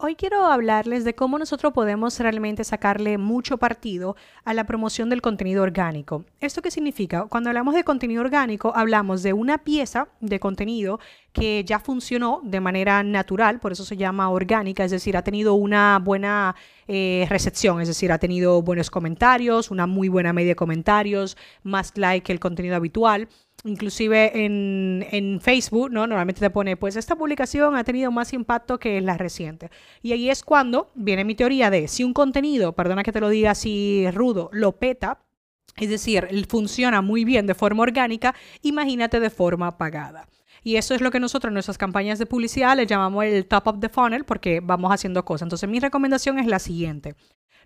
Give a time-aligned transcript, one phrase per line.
[0.00, 4.14] Hoy quiero hablarles de cómo nosotros podemos realmente sacarle mucho partido
[4.44, 6.24] a la promoción del contenido orgánico.
[6.38, 7.26] ¿Esto qué significa?
[7.26, 11.00] Cuando hablamos de contenido orgánico, hablamos de una pieza de contenido
[11.32, 15.54] que ya funcionó de manera natural, por eso se llama orgánica, es decir, ha tenido
[15.54, 16.54] una buena
[16.86, 21.98] eh, recepción, es decir, ha tenido buenos comentarios, una muy buena media de comentarios, más
[21.98, 23.26] like que el contenido habitual
[23.64, 26.06] inclusive en, Facebook, ¿no?
[26.06, 29.70] Normalmente te pone, pues esta publicación ha tenido más impacto que la reciente.
[30.02, 33.28] Y ahí es cuando viene mi teoría de si un contenido, perdona que te lo
[33.28, 35.20] diga así rudo, lo peta,
[35.76, 40.28] es decir, funciona muy bien de forma orgánica, imagínate de forma pagada.
[40.64, 43.68] Y eso es lo que nosotros en nuestras campañas de publicidad le llamamos el top
[43.68, 45.46] of the funnel porque vamos haciendo cosas.
[45.46, 47.14] Entonces mi recomendación es la siguiente.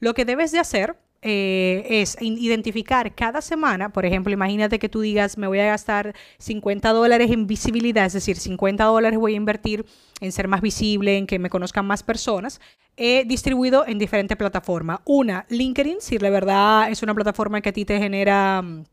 [0.00, 5.00] Lo que debes de hacer eh, es identificar cada semana, por ejemplo, imagínate que tú
[5.00, 9.36] digas, me voy a gastar 50 dólares en visibilidad, es decir, 50 dólares voy a
[9.36, 9.84] invertir
[10.20, 12.60] en ser más visible, en que me conozcan más personas,
[12.96, 15.00] he distribuido en diferentes plataformas.
[15.04, 18.84] Una, LinkedIn, si de verdad es una plataforma que a ti te genera mm,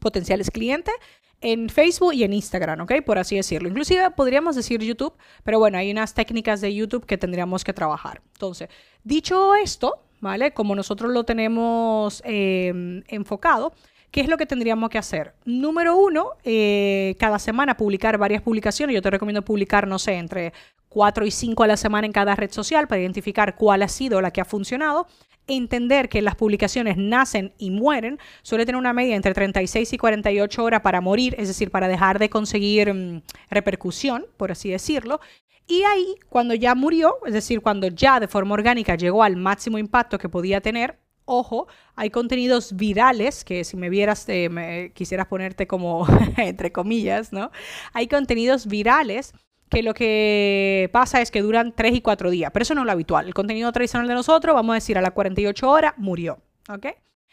[0.00, 0.94] potenciales clientes
[1.40, 3.02] en Facebook y en Instagram, ¿ok?
[3.04, 3.68] Por así decirlo.
[3.68, 8.22] Inclusive podríamos decir YouTube, pero bueno, hay unas técnicas de YouTube que tendríamos que trabajar.
[8.32, 8.68] Entonces,
[9.02, 10.52] dicho esto, ¿vale?
[10.52, 13.74] Como nosotros lo tenemos em, enfocado,
[14.10, 15.34] ¿qué es lo que tendríamos que hacer?
[15.44, 18.94] Número uno, eh, cada semana publicar varias publicaciones.
[18.94, 20.54] Yo te recomiendo publicar, no sé, entre
[20.94, 24.20] 4 y 5 a la semana en cada red social para identificar cuál ha sido
[24.20, 25.08] la que ha funcionado.
[25.48, 28.20] Entender que las publicaciones nacen y mueren.
[28.42, 32.20] Suele tener una media entre 36 y 48 horas para morir, es decir, para dejar
[32.20, 35.20] de conseguir mm, repercusión, por así decirlo.
[35.66, 39.78] Y ahí, cuando ya murió, es decir, cuando ya de forma orgánica llegó al máximo
[39.78, 41.66] impacto que podía tener, ojo,
[41.96, 46.06] hay contenidos virales, que si me vieras, eh, quisieras ponerte como
[46.36, 47.50] entre comillas, ¿no?
[47.92, 49.32] Hay contenidos virales
[49.74, 52.86] que lo que pasa es que duran 3 y 4 días, pero eso no es
[52.86, 53.26] lo habitual.
[53.26, 56.86] El contenido tradicional de nosotros, vamos a decir, a las 48 horas, murió, ¿ok?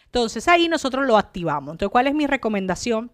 [0.06, 1.74] Entonces ahí nosotros lo activamos.
[1.74, 3.12] Entonces, ¿cuál es mi recomendación?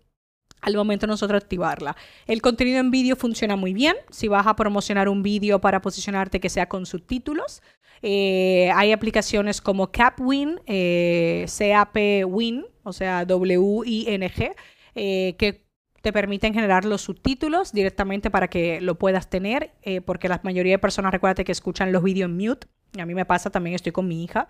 [0.62, 1.96] al momento de nosotros activarla.
[2.26, 3.96] El contenido en vídeo funciona muy bien.
[4.10, 7.62] Si vas a promocionar un vídeo para posicionarte que sea con subtítulos,
[8.02, 14.56] eh, hay aplicaciones como CapWin, eh, CAP-Win, o sea, W-I-N-G,
[14.96, 15.67] eh, que
[16.02, 20.74] te permiten generar los subtítulos directamente para que lo puedas tener, eh, porque la mayoría
[20.74, 22.68] de personas, recuérdate que escuchan los vídeos en mute.
[23.00, 24.48] A mí me pasa también, estoy con mi hija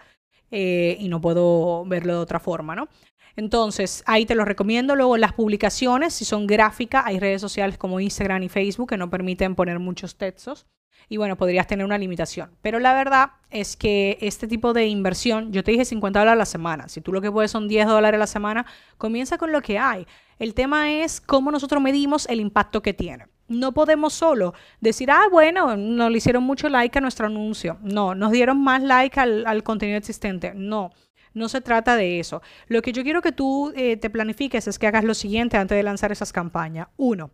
[0.51, 2.87] y no puedo verlo de otra forma, ¿no?
[3.35, 4.95] Entonces, ahí te lo recomiendo.
[4.95, 9.11] Luego, las publicaciones, si son gráficas, hay redes sociales como Instagram y Facebook que no
[9.11, 10.65] permiten poner muchos textos.
[11.07, 12.49] Y bueno, podrías tener una limitación.
[12.61, 16.39] Pero la verdad es que este tipo de inversión, yo te dije 50 dólares a
[16.39, 16.89] la semana.
[16.89, 18.65] Si tú lo que puedes son 10 dólares a la semana,
[18.97, 20.07] comienza con lo que hay.
[20.39, 23.27] El tema es cómo nosotros medimos el impacto que tiene.
[23.47, 27.77] No podemos solo decir, ah, bueno, no le hicieron mucho like a nuestro anuncio.
[27.81, 30.53] No, nos dieron más like al, contenido existente.
[30.53, 30.91] No.
[31.33, 32.41] No se trata de eso.
[32.67, 35.77] Lo que yo quiero que tú eh, te planifiques es que hagas lo siguiente antes
[35.77, 36.87] de lanzar esas campañas.
[36.97, 37.31] Uno,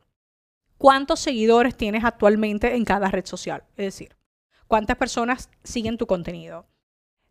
[0.77, 3.63] ¿cuántos seguidores tienes actualmente en cada red social?
[3.77, 4.17] Es decir,
[4.67, 6.65] ¿cuántas personas siguen tu contenido?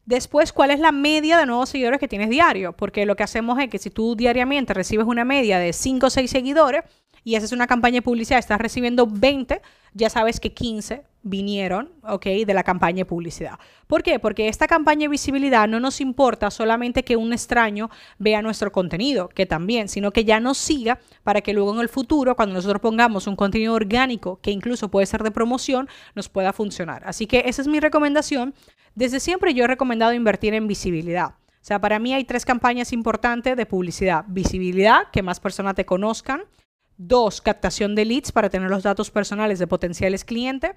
[0.05, 2.73] Después, ¿cuál es la media de nuevos seguidores que tienes diario?
[2.73, 6.11] Porque lo que hacemos es que si tú diariamente recibes una media de 5 o
[6.11, 6.83] 6 seguidores
[7.25, 9.61] y haces una campaña de publicidad, estás recibiendo 20,
[9.95, 12.25] ya sabes que 15 vinieron, ¿ok?
[12.47, 13.59] De la campaña de publicidad.
[13.87, 14.19] ¿Por qué?
[14.19, 19.29] Porque esta campaña de visibilidad no nos importa solamente que un extraño vea nuestro contenido,
[19.29, 22.81] que también, sino que ya nos siga para que luego en el futuro, cuando nosotros
[22.81, 27.03] pongamos un contenido orgánico, que incluso puede ser de promoción, nos pueda funcionar.
[27.07, 28.55] Así que esa es mi recomendación.
[28.95, 31.35] Desde siempre yo he recomendado invertir en visibilidad.
[31.63, 34.25] O sea, para mí hay tres campañas importantes de publicidad.
[34.27, 36.43] Visibilidad, que más personas te conozcan.
[37.05, 40.73] Dos, captación de leads para tener los datos personales de potenciales clientes.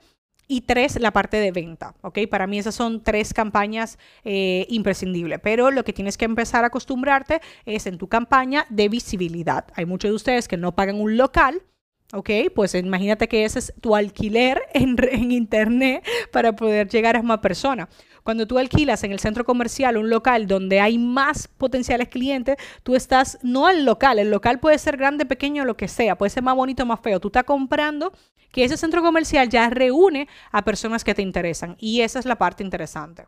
[0.48, 2.20] Y tres, la parte de venta, ¿ok?
[2.30, 6.68] Para mí esas son tres campañas eh, imprescindibles, pero lo que tienes que empezar a
[6.68, 9.66] acostumbrarte es en tu campaña de visibilidad.
[9.74, 11.64] Hay muchos de ustedes que no pagan un local,
[12.14, 12.30] ¿ok?
[12.54, 17.40] Pues imagínate que ese es tu alquiler en, en internet para poder llegar a más
[17.40, 17.88] personas.
[18.24, 22.96] Cuando tú alquilas en el centro comercial un local donde hay más potenciales clientes, tú
[22.96, 26.42] estás no al local, el local puede ser grande, pequeño, lo que sea, puede ser
[26.42, 27.20] más bonito, más feo.
[27.20, 28.12] Tú estás comprando
[28.52, 32.38] que ese centro comercial ya reúne a personas que te interesan y esa es la
[32.38, 33.28] parte interesante.